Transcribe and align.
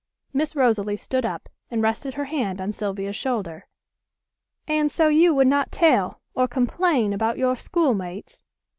Miss 0.33 0.55
Rosalie 0.55 0.97
stood 0.97 1.25
up, 1.27 1.47
and 1.69 1.83
rested 1.83 2.15
her 2.15 2.25
hand 2.25 2.59
on 2.59 2.71
Sylvia's 2.71 3.15
shoulder. 3.15 3.67
"And 4.67 4.91
so 4.91 5.09
you 5.09 5.31
would 5.35 5.45
not 5.45 5.71
tell, 5.71 6.21
or 6.33 6.47
complain 6.47 7.13
about 7.13 7.37
your 7.37 7.55
schoolmates?" 7.55 8.41